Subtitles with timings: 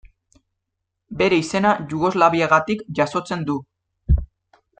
[1.19, 3.59] Bere izena Jugoslaviagatik jasotzen du.